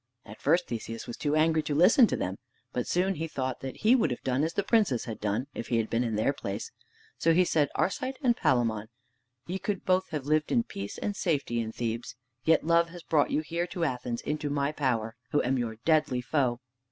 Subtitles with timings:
[0.25, 2.39] At first Theseus was too angry to listen to them,
[2.73, 5.67] but soon he thought that he would have done as the princes had done, if
[5.67, 6.71] he had been in their place,
[7.19, 8.87] so he said, "Arcite and Palamon,
[9.45, 13.29] ye could both have lived in peace and safety in Thebes, yet love has brought
[13.29, 16.59] you here to Athens into my power, who am your deadly foe.